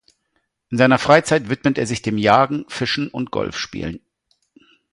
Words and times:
In 0.71 0.79
seiner 0.79 0.97
Freizeit 0.97 1.47
widmet 1.47 1.77
er 1.77 1.85
sich 1.85 2.01
dem 2.01 2.17
Jagen, 2.17 2.65
Fischen 2.69 3.07
und 3.09 3.29
Golfspielen. 3.29 3.99